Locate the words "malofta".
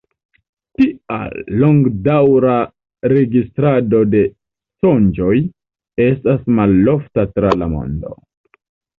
6.61-7.27